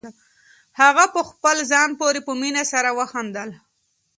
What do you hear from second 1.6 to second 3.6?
ځان پورې په مینه سره وخندل.